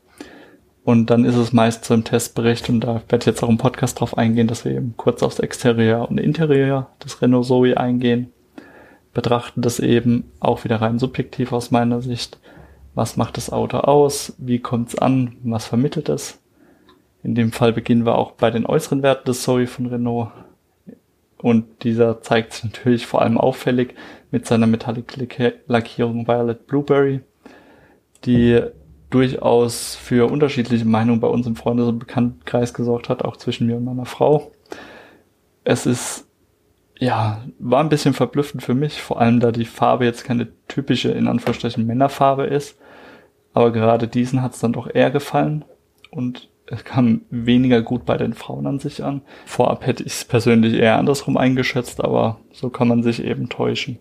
[0.83, 3.57] Und dann ist es meist so im Testbericht, und da werde ich jetzt auch im
[3.57, 8.31] Podcast drauf eingehen, dass wir eben kurz aufs Exterieur und Interieur des Renault Zoe eingehen
[9.13, 12.39] betrachten das eben auch wieder rein subjektiv aus meiner Sicht.
[12.93, 14.33] Was macht das Auto aus?
[14.37, 15.35] Wie kommt es an?
[15.43, 16.39] Was vermittelt es?
[17.23, 20.29] In dem Fall beginnen wir auch bei den äußeren Werten des Zoe von Renault.
[21.41, 23.95] Und dieser zeigt sich natürlich vor allem auffällig
[24.30, 27.21] mit seiner Metallic-Lackierung Violet Blueberry,
[28.25, 28.62] die
[29.10, 33.77] durchaus für unterschiedliche Meinungen bei uns im Freundes- und Bekanntenkreis gesorgt hat, auch zwischen mir
[33.77, 34.51] und meiner Frau.
[35.63, 36.27] Es ist
[37.01, 41.10] ja, war ein bisschen verblüffend für mich, vor allem da die Farbe jetzt keine typische,
[41.10, 42.77] in Anführungsstrichen, Männerfarbe ist.
[43.54, 45.65] Aber gerade diesen hat es dann doch eher gefallen
[46.12, 49.21] und es kam weniger gut bei den Frauen an sich an.
[49.45, 53.99] Vorab hätte ich es persönlich eher andersrum eingeschätzt, aber so kann man sich eben täuschen.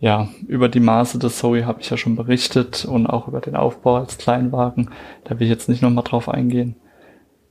[0.00, 3.56] Ja, über die Maße des Zoe habe ich ja schon berichtet und auch über den
[3.56, 4.90] Aufbau als Kleinwagen.
[5.24, 6.76] Da will ich jetzt nicht nochmal drauf eingehen.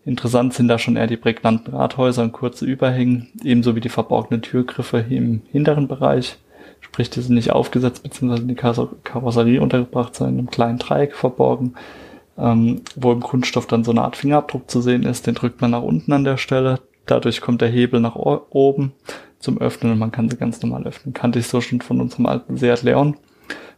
[0.06, 4.42] Interessant sind da schon eher die prägnanten Rathäuser und kurze Überhängen, ebenso wie die verborgenen
[4.42, 6.38] Türgriffe im hinteren Bereich.
[6.82, 8.42] Sprich, die sind nicht aufgesetzt bzw.
[8.42, 11.76] in die Karosserie untergebracht, sondern in einem kleinen Dreieck verborgen,
[12.38, 15.28] ähm, wo im Kunststoff dann so eine Art Fingerabdruck zu sehen ist.
[15.28, 16.80] Den drückt man nach unten an der Stelle.
[17.06, 18.94] Dadurch kommt der Hebel nach oben
[19.40, 21.14] zum Öffnen und man kann sie ganz normal öffnen.
[21.14, 23.18] Kannte ich so schon von unserem alten Seat Leon.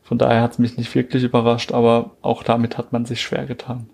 [0.01, 3.45] Von daher hat es mich nicht wirklich überrascht, aber auch damit hat man sich schwer
[3.45, 3.89] getan.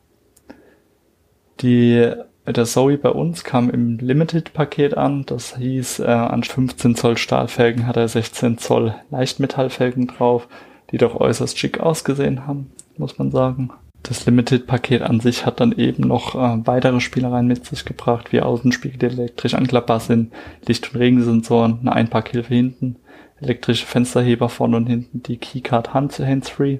[1.62, 2.12] Die,
[2.46, 5.26] der Zoe bei uns kam im Limited-Paket an.
[5.26, 10.48] Das hieß, äh, an 15 Zoll Stahlfelgen hat er 16 Zoll Leichtmetallfelgen drauf,
[10.92, 13.72] die doch äußerst schick ausgesehen haben, muss man sagen.
[14.04, 18.42] Das Limited-Paket an sich hat dann eben noch äh, weitere Spielereien mit sich gebracht, wie
[18.42, 20.34] Außenspiegel, die elektrisch anklappbar sind,
[20.68, 22.98] Licht- und Regensensoren, eine Einparkhilfe hinten,
[23.40, 26.80] elektrische Fensterheber vorne und hinten, die Keycard Hands-Free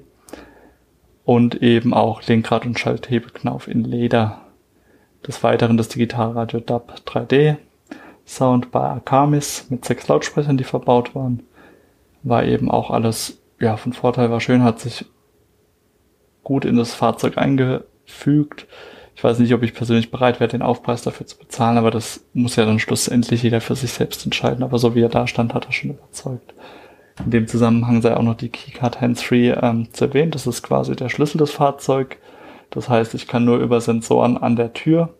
[1.24, 4.42] und eben auch Lenkrad- und Schalthebeknauf in Leder
[5.26, 7.56] des Weiteren das Digitalradio DAB 3D,
[8.26, 11.42] Sound bei Akamis mit sechs Lautsprechern, die verbaut waren.
[12.22, 15.06] War eben auch alles, ja, von Vorteil, war schön, hat sich
[16.44, 18.66] gut in das Fahrzeug eingefügt.
[19.16, 22.24] Ich weiß nicht, ob ich persönlich bereit wäre, den Aufpreis dafür zu bezahlen, aber das
[22.32, 24.62] muss ja dann schlussendlich jeder für sich selbst entscheiden.
[24.62, 26.54] Aber so wie er da stand, hat er schon überzeugt.
[27.24, 30.32] In dem Zusammenhang sei auch noch die Keycard Hands-Free ähm, zu erwähnen.
[30.32, 32.16] Das ist quasi der Schlüssel des Fahrzeugs
[32.74, 35.14] das heißt, ich kann nur über Sensoren an der Tür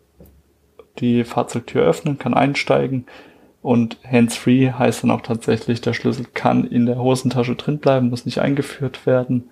[0.99, 3.07] die Fahrzeugtür öffnen, kann einsteigen
[3.63, 8.27] und hands-free heißt dann auch tatsächlich, der Schlüssel kann in der Hosentasche drin bleiben, muss
[8.27, 9.51] nicht eingeführt werden.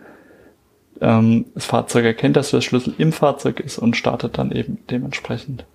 [1.02, 5.66] Ähm, das Fahrzeug erkennt, dass der Schlüssel im Fahrzeug ist und startet dann eben dementsprechend.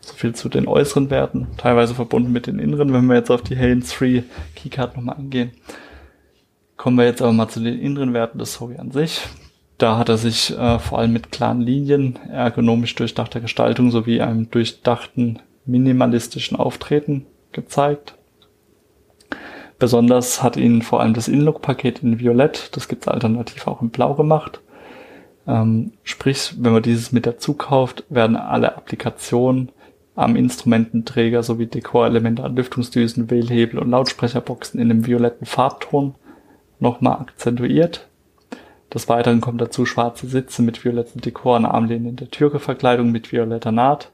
[0.00, 3.42] So viel zu den äußeren Werten, teilweise verbunden mit den inneren, wenn wir jetzt auf
[3.42, 4.22] die Hands-Free
[4.54, 5.52] Keycard nochmal eingehen.
[6.76, 9.22] Kommen wir jetzt aber mal zu den inneren Werten des Zoe an sich.
[9.78, 14.50] Da hat er sich äh, vor allem mit klaren Linien, ergonomisch durchdachter Gestaltung sowie einem
[14.50, 18.14] durchdachten minimalistischen Auftreten gezeigt.
[19.78, 24.14] Besonders hat ihn vor allem das InLook-Paket in Violett, das gibt's alternativ auch in Blau
[24.14, 24.60] gemacht.
[25.46, 29.70] Ähm, sprich, wenn man dieses mit dazu kauft, werden alle Applikationen
[30.14, 36.14] am Instrumententräger sowie Dekorelemente an Lüftungsdüsen, Wählhebel und Lautsprecherboxen in dem violetten Farbton
[36.78, 38.08] nochmal akzentuiert.
[38.92, 43.32] Des Weiteren kommt dazu schwarze Sitze mit violetten Dekor an Armlehnen in der Türkeverkleidung mit
[43.32, 44.12] violetter Naht.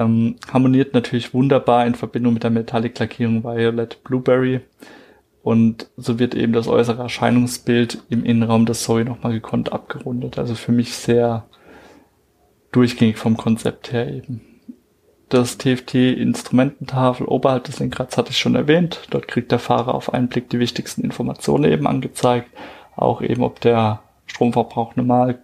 [0.00, 4.60] Ähm, harmoniert natürlich wunderbar in Verbindung mit der Metallic-Lackierung Violet Blueberry.
[5.42, 10.38] Und so wird eben das äußere Erscheinungsbild im Innenraum des Zoe nochmal gekonnt abgerundet.
[10.38, 11.46] Also für mich sehr
[12.72, 14.42] durchgängig vom Konzept her eben.
[15.28, 19.02] Das TFT-Instrumententafel oberhalb des Lenkrads hatte ich schon erwähnt.
[19.10, 22.50] Dort kriegt der Fahrer auf einen Blick die wichtigsten Informationen eben angezeigt
[23.00, 25.40] auch eben, ob der Stromverbrauch normal,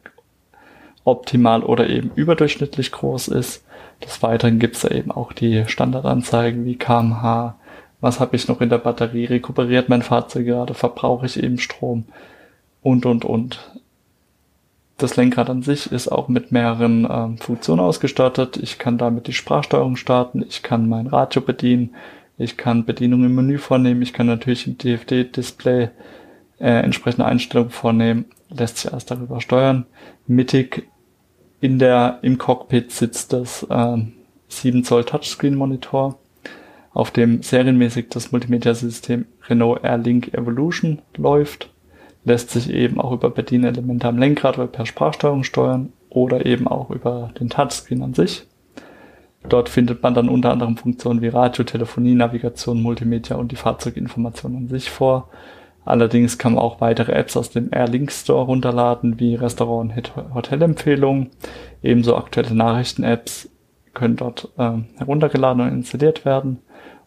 [1.04, 3.64] optimal oder eben überdurchschnittlich groß ist.
[4.04, 7.56] Des Weiteren gibt es da eben auch die Standardanzeigen wie kmh,
[8.00, 12.04] was habe ich noch in der Batterie, rekuperiert mein Fahrzeug gerade, verbrauche ich eben Strom?
[12.82, 13.72] Und und und.
[14.98, 18.56] Das Lenkrad an sich ist auch mit mehreren ähm, Funktionen ausgestattet.
[18.56, 21.94] Ich kann damit die Sprachsteuerung starten, ich kann mein Radio bedienen,
[22.38, 25.90] ich kann Bedienungen im Menü vornehmen, ich kann natürlich im DFD-Display
[26.58, 29.86] äh, entsprechende Einstellungen vornehmen, lässt sich alles darüber steuern.
[30.26, 30.86] Mittig
[31.60, 33.98] in der, im Cockpit sitzt das äh,
[34.48, 36.18] 7 Zoll Touchscreen Monitor,
[36.92, 41.70] auf dem serienmäßig das Multimedia-System Renault Airlink Evolution läuft,
[42.24, 46.90] lässt sich eben auch über Bedienelemente am Lenkrad oder per Sprachsteuerung steuern oder eben auch
[46.90, 48.46] über den Touchscreen an sich.
[49.48, 54.56] Dort findet man dann unter anderem Funktionen wie Radio, Telefonie, Navigation, Multimedia und die Fahrzeuginformation
[54.56, 55.28] an sich vor.
[55.86, 61.30] Allerdings kann man auch weitere Apps aus dem Airlink Store runterladen, wie Restaurant- und Hotelempfehlungen.
[61.80, 63.48] Ebenso aktuelle Nachrichten-Apps
[63.94, 66.58] können dort äh, heruntergeladen und installiert werden.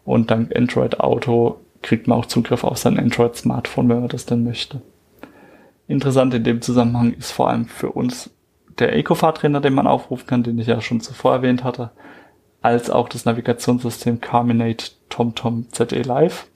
[0.06, 4.24] Und dank Android Auto kriegt man auch Zugriff auf sein Android Smartphone, wenn man das
[4.24, 4.80] denn möchte.
[5.86, 8.30] Interessant in dem Zusammenhang ist vor allem für uns
[8.78, 11.90] der Eco-Fahrtrainer, den man aufrufen kann, den ich ja schon zuvor erwähnt hatte,
[12.62, 16.46] als auch das Navigationssystem Carminate TomTom ZE Live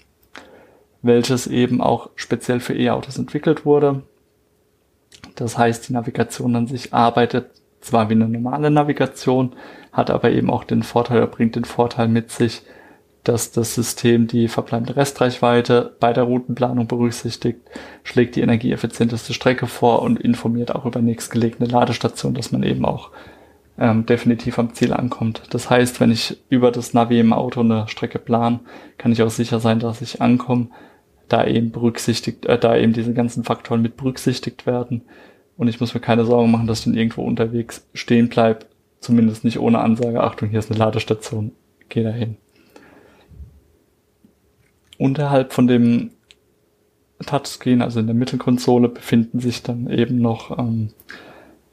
[1.05, 4.03] welches eben auch speziell für E-Autos entwickelt wurde.
[5.37, 9.53] Das heißt, die Navigation an sich arbeitet zwar wie eine normale Navigation,
[9.93, 12.63] hat aber eben auch den Vorteil, oder bringt den Vorteil mit sich,
[13.23, 17.61] dass das System die verbleibende Restreichweite bei der Routenplanung berücksichtigt,
[18.03, 23.11] schlägt die energieeffizienteste Strecke vor und informiert auch über nächstgelegene Ladestation, dass man eben auch
[23.79, 25.43] ähm, definitiv am Ziel ankommt.
[25.51, 28.61] Das heißt, wenn ich über das Navi im Auto eine Strecke plan,
[28.99, 30.69] kann ich auch sicher sein, dass ich ankomme,
[31.29, 35.03] da eben berücksichtigt, äh, da eben diese ganzen Faktoren mit berücksichtigt werden.
[35.57, 38.67] Und ich muss mir keine Sorgen machen, dass ich dann irgendwo unterwegs stehen bleib,
[39.01, 41.53] zumindest nicht ohne Ansage, Achtung, hier ist eine Ladestation,
[41.89, 42.37] geh dahin
[44.99, 46.11] unterhalb von dem
[47.25, 50.91] Touchscreen, also in der Mittelkonsole, befinden sich dann eben noch ähm,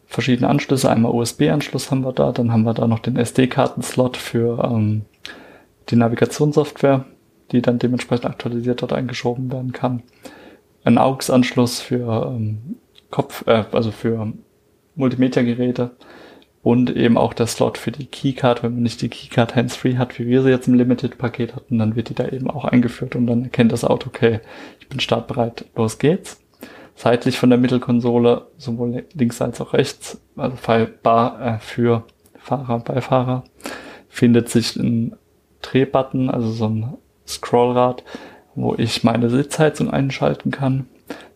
[0.05, 0.89] verschiedene Anschlüsse.
[0.89, 5.03] Einmal USB-Anschluss haben wir da, dann haben wir da noch den SD-Karten-Slot für ähm,
[5.89, 7.05] die Navigationssoftware,
[7.51, 10.03] die dann dementsprechend aktualisiert dort eingeschoben werden kann.
[10.83, 12.77] Ein AUX-Anschluss für ähm,
[13.09, 14.33] Kopf, äh, also für
[14.95, 15.91] Multimedia-Geräte
[16.63, 20.19] und eben auch der Slot für die Keycard, wenn man nicht die Keycard hands-free hat,
[20.19, 23.27] wie wir sie jetzt im Limited-Paket hatten, dann wird die da eben auch eingeführt und
[23.27, 24.41] dann erkennt das Auto, okay,
[24.79, 26.39] ich bin startbereit, los geht's.
[26.95, 30.55] Seitlich von der Mittelkonsole, sowohl links als auch rechts, also
[31.01, 32.03] Bar, äh, für
[32.37, 33.43] Fahrer, Beifahrer,
[34.07, 35.15] findet sich ein
[35.61, 36.93] Drehbutton, also so ein
[37.31, 38.03] Scrollrad,
[38.55, 40.87] wo ich meine Sitzheizung einschalten kann.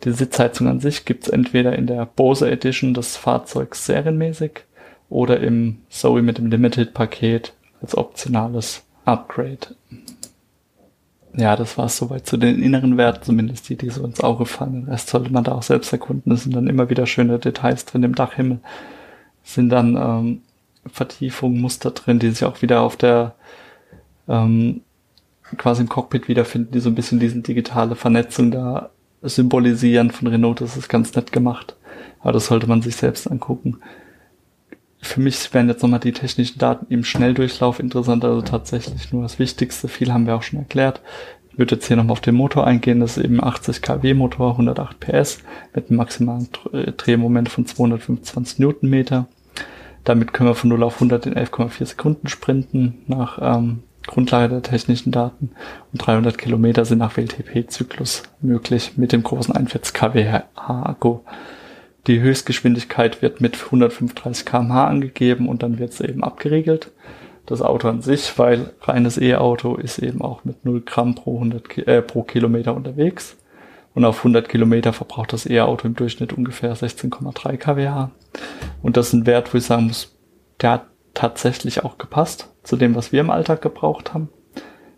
[0.03, 4.61] Die Sitzheizung an sich gibt's entweder in der Bose Edition des Fahrzeugs serienmäßig
[5.09, 9.75] oder im Zoe mit dem Limited-Paket als optionales Upgrade.
[11.37, 14.45] Ja, das war es soweit zu den inneren Werten, zumindest die, die so ins Auge
[14.45, 14.85] fallen.
[14.85, 16.31] Den sollte man da auch selbst erkunden.
[16.31, 18.59] Es sind dann immer wieder schöne Details drin im Dachhimmel.
[19.43, 20.41] Es sind dann ähm,
[20.85, 23.35] Vertiefungen, Muster drin, die sich auch wieder auf der
[24.29, 24.81] ähm,
[25.57, 28.89] quasi im Cockpit wiederfinden, die so ein bisschen diese digitale Vernetzung da
[29.21, 30.61] symbolisieren von Renault.
[30.61, 31.75] Das ist ganz nett gemacht.
[32.21, 33.79] Aber das sollte man sich selbst angucken
[35.05, 39.39] für mich wären jetzt nochmal die technischen Daten im Schnelldurchlauf interessant, also tatsächlich nur das
[39.39, 39.87] Wichtigste.
[39.87, 41.01] Viel haben wir auch schon erklärt.
[41.51, 42.99] Ich würde jetzt hier nochmal auf den Motor eingehen.
[42.99, 45.39] Das ist eben 80 kW Motor, 108 PS
[45.73, 49.27] mit einem maximalen äh, Drehmoment von 225 Newtonmeter.
[50.03, 54.61] Damit können wir von 0 auf 100 in 11,4 Sekunden sprinten nach ähm, Grundlage der
[54.61, 55.51] technischen Daten
[55.91, 61.19] und 300 Kilometer sind nach WLTP-Zyklus möglich mit dem großen 41 kWh Akku.
[62.07, 66.91] Die Höchstgeschwindigkeit wird mit 135 kmh angegeben und dann wird es eben abgeriegelt.
[67.47, 71.87] Das Auto an sich, weil reines E-Auto ist eben auch mit 0 Gramm pro, 100,
[71.87, 73.37] äh, pro Kilometer unterwegs.
[73.93, 78.09] Und auf 100 Kilometer verbraucht das E-Auto im Durchschnitt ungefähr 16,3 kWh.
[78.83, 80.15] Und das ist ein Wert, wo ich sagen muss,
[80.61, 84.29] der hat tatsächlich auch gepasst zu dem, was wir im Alltag gebraucht haben.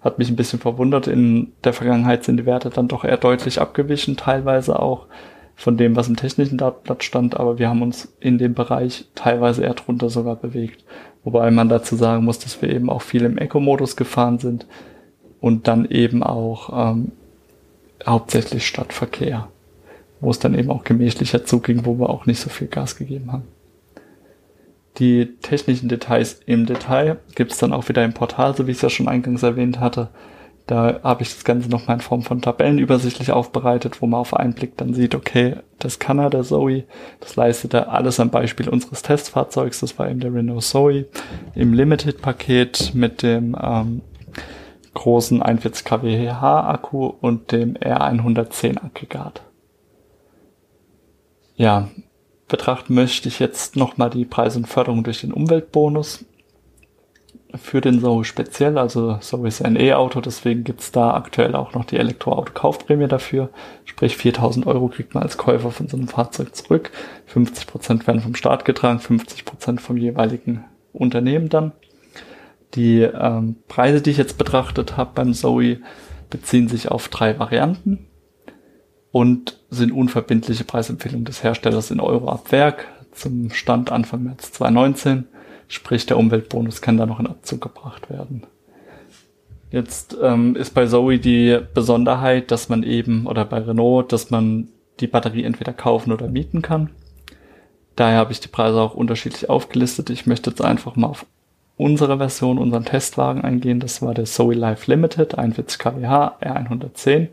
[0.02, 1.08] Hat mich ein bisschen verwundert.
[1.08, 5.08] In der Vergangenheit sind die Werte dann doch eher deutlich abgewichen, teilweise auch
[5.56, 9.64] von dem, was im technischen Datenblatt stand, aber wir haben uns in dem Bereich teilweise
[9.64, 10.84] eher drunter sogar bewegt.
[11.24, 14.68] Wobei man dazu sagen muss, dass wir eben auch viel im Eco-Modus gefahren sind
[15.42, 17.12] und dann eben auch ähm,
[18.06, 19.48] hauptsächlich Stadtverkehr,
[20.22, 23.32] wo es dann eben auch gemächlicher zuging, wo wir auch nicht so viel Gas gegeben
[23.32, 23.44] haben.
[24.98, 28.78] Die technischen Details im Detail gibt es dann auch wieder im Portal, so wie ich
[28.78, 30.10] es ja schon eingangs erwähnt hatte.
[30.66, 34.34] Da habe ich das Ganze nochmal in Form von Tabellen übersichtlich aufbereitet, wo man auf
[34.34, 36.84] einen Blick dann sieht, okay, das kann er, der Zoe,
[37.22, 41.06] das leistet er alles am Beispiel unseres Testfahrzeugs, das war eben der Renault Zoe,
[41.56, 44.02] im Limited-Paket mit dem ähm,
[44.94, 49.44] großen 41 kWh Akku und dem R110 Aggregat.
[51.56, 51.88] Ja,
[52.48, 56.26] betrachten möchte ich jetzt nochmal die Preis und Förderung durch den Umweltbonus
[57.56, 58.78] für den Zoe speziell.
[58.78, 63.50] Also Zoe ist ein E-Auto, deswegen gibt's da aktuell auch noch die Elektroauto-Kaufprämie dafür.
[63.86, 66.92] Sprich 4000 Euro kriegt man als Käufer von so einem Fahrzeug zurück.
[67.28, 71.72] 50 Prozent werden vom Staat getragen, 50 Prozent vom jeweiligen Unternehmen dann.
[72.76, 75.80] Die ähm, Preise, die ich jetzt betrachtet habe beim Zoe,
[76.30, 78.08] beziehen sich auf drei Varianten
[79.18, 85.26] und sind unverbindliche Preisempfehlungen des Herstellers in Euro ab Werk zum Stand Anfang März 2019
[85.68, 88.44] Sprich, der Umweltbonus kann da noch in Abzug gebracht werden.
[89.70, 94.70] Jetzt ähm, ist bei Zoe die Besonderheit, dass man eben, oder bei Renault, dass man
[95.02, 96.90] die Batterie entweder kaufen oder mieten kann.
[97.98, 100.10] Daher habe ich die Preise auch unterschiedlich aufgelistet.
[100.10, 101.26] Ich möchte jetzt einfach mal auf
[101.76, 103.82] unsere Version, unseren Testwagen eingehen.
[103.82, 107.28] Das war der Zoe Life Limited, 41 kWh, R110.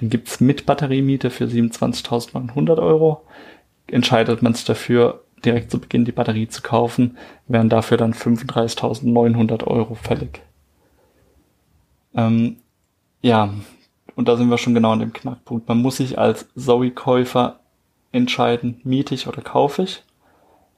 [0.00, 3.22] Den gibt's mit Batteriemiete für 27.900 Euro.
[3.86, 9.64] Entscheidet man sich dafür, direkt zu Beginn die Batterie zu kaufen, wären dafür dann 35.900
[9.64, 10.42] Euro fällig.
[12.14, 12.56] Ähm,
[13.22, 13.54] ja,
[14.14, 15.68] und da sind wir schon genau an dem Knackpunkt.
[15.68, 17.60] Man muss sich als Zoe-Käufer
[18.12, 20.02] entscheiden, miete ich oder kaufe ich.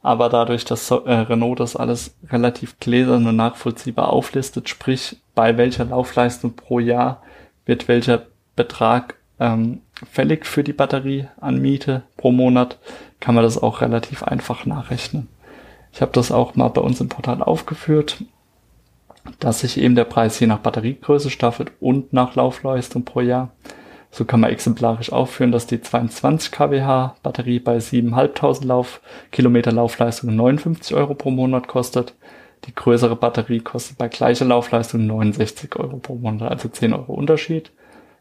[0.02, 5.84] Aber dadurch, dass äh, Renault das alles relativ gläsern und nachvollziehbar auflistet, sprich bei welcher
[5.84, 7.22] Laufleistung pro Jahr
[7.66, 8.26] wird welcher
[8.60, 9.80] Betrag ähm,
[10.12, 12.78] fällig für die Batterie an Miete pro Monat,
[13.20, 15.28] kann man das auch relativ einfach nachrechnen.
[15.94, 18.22] Ich habe das auch mal bei uns im Portal aufgeführt,
[19.38, 23.50] dass sich eben der Preis je nach Batteriegröße staffelt und nach Laufleistung pro Jahr.
[24.10, 29.00] So kann man exemplarisch aufführen, dass die 22 kWh Batterie bei 7.500 Lauf,
[29.32, 32.14] Kilometer Laufleistung 59 Euro pro Monat kostet.
[32.66, 37.70] Die größere Batterie kostet bei gleicher Laufleistung 69 Euro pro Monat, also 10 Euro Unterschied.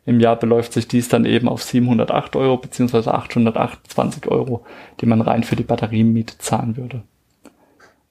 [0.10, 3.12] Im Jahr beläuft sich dies dann eben auf 708 Euro bzw.
[3.12, 4.66] 828 Euro,
[5.00, 7.04] die man rein für die Batteriemiete zahlen würde.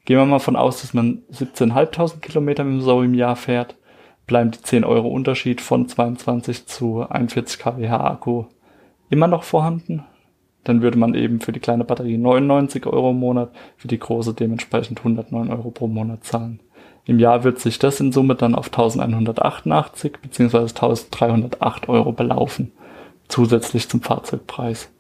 [0.05, 3.75] Gehen wir mal von aus, dass man 17.500 Kilometer mit dem Zoe im Jahr fährt,
[4.29, 8.45] bleiben die 10 Euro Unterschied von 22 zu 41 kWh Akku
[9.11, 10.05] immer noch vorhanden.
[10.63, 14.35] Dann würde man eben für die kleine Batterie 99 Euro im Monat, für die große
[14.35, 16.61] dementsprechend 109 Euro pro Monat zahlen.
[17.09, 20.59] Im Jahr wird sich das in Summe dann auf 1188 bzw.
[20.59, 22.71] 1308 Euro belaufen,
[23.29, 24.91] zusätzlich zum Fahrzeugpreis.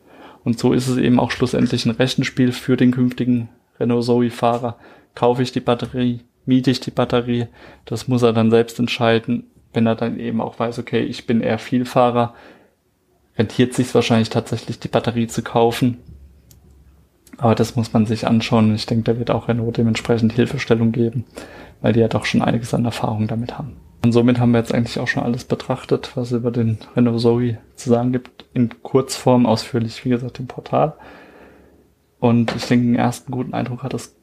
[0.42, 4.79] Und so ist es eben auch schlussendlich ein Rechenspiel für den künftigen Renault Zoe-Fahrer,
[5.14, 7.49] kaufe ich die Batterie, miete ich die Batterie.
[7.85, 9.44] Das muss er dann selbst entscheiden,
[9.75, 12.33] wenn er dann eben auch weiß, okay, ich bin eher Vielfahrer,
[13.37, 15.99] rentiert sich wahrscheinlich tatsächlich die Batterie zu kaufen.
[17.37, 18.75] Aber das muss man sich anschauen.
[18.75, 21.27] Ich denke, da wird auch Renault dementsprechend Hilfestellung geben,
[21.81, 23.77] weil die ja doch schon einiges an Erfahrung damit haben.
[24.05, 27.59] Und somit haben wir jetzt eigentlich auch schon alles betrachtet, was über den Renault Zoe
[27.75, 28.45] zu sagen gibt.
[28.55, 30.95] In Kurzform ausführlich, wie gesagt, im Portal.
[32.21, 34.17] Und ich denke, einen ersten guten Eindruck hat es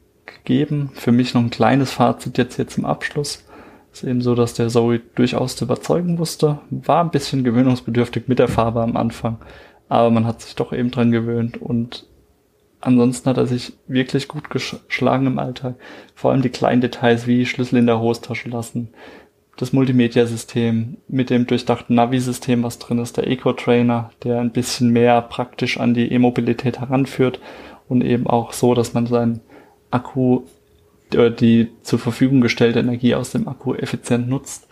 [0.44, 0.92] geben.
[0.94, 3.44] Für mich noch ein kleines Fazit jetzt hier zum Abschluss.
[3.92, 6.60] Ist eben so, dass der Zoe durchaus zu überzeugen wusste.
[6.70, 9.38] War ein bisschen gewöhnungsbedürftig mit der Farbe am Anfang,
[9.88, 12.06] aber man hat sich doch eben dran gewöhnt und
[12.86, 15.76] ansonsten hat er sich wirklich gut geschlagen im Alltag.
[16.14, 18.90] Vor allem die kleinen Details wie Schlüssel in der Hostasche lassen,
[19.58, 25.22] das Multimedia-System mit dem durchdachten Navi-System, was drin ist, der Eco-Trainer, der ein bisschen mehr
[25.22, 27.40] praktisch an die E-Mobilität heranführt
[27.88, 29.42] und eben auch so, dass man seinen
[29.92, 30.42] Akku,
[31.14, 34.68] äh, die zur Verfügung gestellte Energie aus dem Akku effizient nutzt,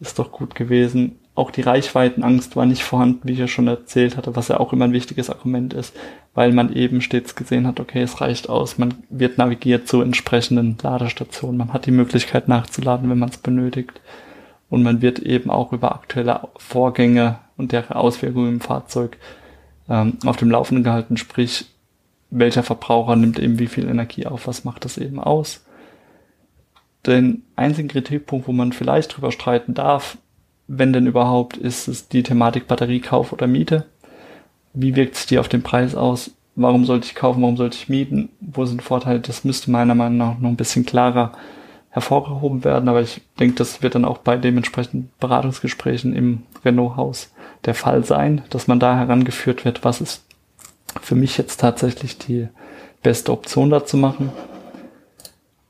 [0.00, 1.18] ist doch gut gewesen.
[1.34, 4.72] Auch die Reichweitenangst war nicht vorhanden, wie ich ja schon erzählt hatte, was ja auch
[4.74, 5.94] immer ein wichtiges Argument ist,
[6.34, 10.76] weil man eben stets gesehen hat, okay, es reicht aus, man wird navigiert zu entsprechenden
[10.82, 14.00] Ladestationen, man hat die Möglichkeit nachzuladen, wenn man es benötigt.
[14.68, 19.18] Und man wird eben auch über aktuelle Vorgänge und deren Auswirkungen im Fahrzeug
[19.88, 21.66] ähm, auf dem Laufenden gehalten, sprich
[22.30, 25.64] welcher Verbraucher nimmt eben wie viel Energie auf, was macht das eben aus.
[27.06, 30.16] Den einzigen Kritikpunkt, wo man vielleicht drüber streiten darf,
[30.66, 33.86] wenn denn überhaupt, ist es die Thematik Batteriekauf oder Miete.
[34.74, 36.30] Wie wirkt sich die auf den Preis aus?
[36.54, 37.42] Warum sollte ich kaufen?
[37.42, 38.28] Warum sollte ich mieten?
[38.40, 39.20] Wo sind Vorteile?
[39.20, 41.32] Das müsste meiner Meinung nach noch ein bisschen klarer
[41.90, 42.88] hervorgehoben werden.
[42.88, 47.32] Aber ich denke, das wird dann auch bei dementsprechenden Beratungsgesprächen im Renault-Haus
[47.64, 50.24] der Fall sein, dass man da herangeführt wird, was ist
[51.00, 52.48] für mich jetzt tatsächlich die
[53.02, 54.30] beste Option dazu machen.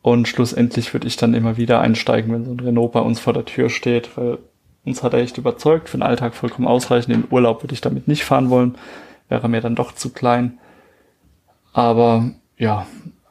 [0.00, 3.32] Und schlussendlich würde ich dann immer wieder einsteigen, wenn so ein Renault bei uns vor
[3.32, 4.38] der Tür steht, weil
[4.84, 7.14] uns hat er echt überzeugt, für den Alltag vollkommen ausreichend.
[7.14, 8.76] In Urlaub würde ich damit nicht fahren wollen,
[9.28, 10.58] wäre mir dann doch zu klein.
[11.72, 12.86] Aber ja,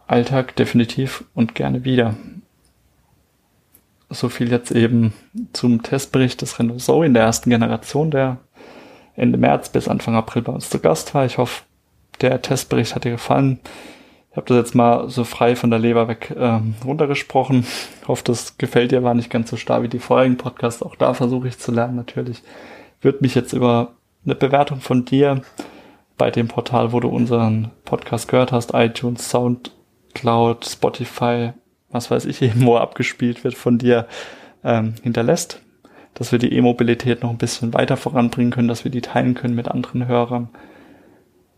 [0.07, 2.15] Alltag definitiv und gerne wieder.
[4.09, 5.13] So viel jetzt eben
[5.53, 8.37] zum Testbericht des Renault Zoe in der ersten Generation, der
[9.15, 11.25] Ende März bis Anfang April bei uns zu Gast war.
[11.25, 11.63] Ich hoffe,
[12.19, 13.59] der Testbericht hat dir gefallen.
[14.31, 17.65] Ich habe das jetzt mal so frei von der Leber weg ähm, runtergesprochen.
[18.01, 20.81] Ich hoffe, das gefällt dir, war nicht ganz so starr wie die vorherigen Podcasts.
[20.81, 22.41] Auch da versuche ich zu lernen natürlich.
[23.01, 23.91] Würde mich jetzt über
[24.23, 25.41] eine Bewertung von dir
[26.17, 31.51] bei dem Portal, wo du unseren Podcast gehört hast, iTunes, Soundcloud, Spotify,
[31.89, 34.07] was weiß ich eben, wo abgespielt wird, von dir
[34.63, 35.61] ähm, hinterlässt,
[36.13, 39.55] dass wir die E-Mobilität noch ein bisschen weiter voranbringen können, dass wir die teilen können
[39.55, 40.47] mit anderen Hörern.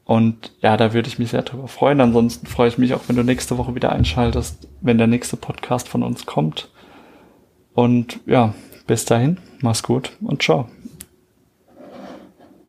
[0.06, 2.02] Und ja, da würde ich mich sehr drüber freuen.
[2.02, 5.88] Ansonsten freue ich mich auch, wenn du nächste Woche wieder einschaltest, wenn der nächste Podcast
[5.88, 6.70] von uns kommt.
[7.74, 8.54] Und ja,
[8.86, 10.68] bis dahin, mach's gut und ciao.